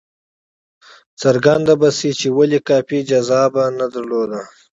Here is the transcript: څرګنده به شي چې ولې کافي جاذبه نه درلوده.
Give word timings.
څرګنده 1.21 1.73
به 1.81 1.89
شي 1.97 2.11
چې 2.19 2.27
ولې 2.37 2.59
کافي 2.69 2.99
جاذبه 3.09 3.63
نه 3.79 3.85
درلوده. 3.93 4.41